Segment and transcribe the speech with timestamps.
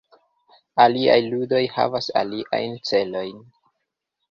[0.85, 3.47] Aliaj ludoj havas aliajn celojn.